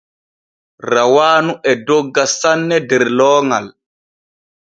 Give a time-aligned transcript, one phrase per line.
[0.91, 3.65] Rawaanu e dogga sanne der looŋal.